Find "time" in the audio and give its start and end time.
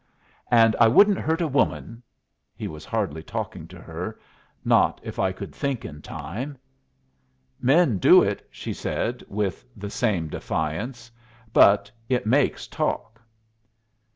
6.01-6.57